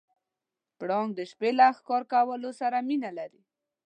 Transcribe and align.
پړانګ 0.77 1.09
د 1.15 1.19
شپې 1.31 1.49
له 1.59 1.67
ښکار 1.77 2.03
کولو 2.13 2.49
سره 2.61 2.77
مینه 2.89 3.11
لري. 3.17 3.41